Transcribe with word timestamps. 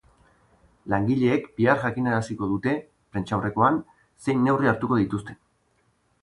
Langileek 0.93 1.43
bihar 1.59 1.77
jakinaraziko 1.83 2.47
dute, 2.53 2.73
prentsaurrekoan, 3.17 3.79
zein 4.25 4.43
neurri 4.49 4.73
hartuko 4.73 4.99
dituzten. 5.03 5.41